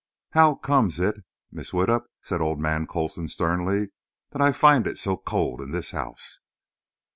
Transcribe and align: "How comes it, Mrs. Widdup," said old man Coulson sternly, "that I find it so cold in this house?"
"How 0.31 0.55
comes 0.55 0.99
it, 0.99 1.23
Mrs. 1.53 1.73
Widdup," 1.73 2.07
said 2.23 2.41
old 2.41 2.59
man 2.59 2.87
Coulson 2.87 3.27
sternly, 3.27 3.89
"that 4.31 4.41
I 4.41 4.51
find 4.51 4.87
it 4.87 4.97
so 4.97 5.15
cold 5.15 5.61
in 5.61 5.69
this 5.69 5.91
house?" 5.91 6.39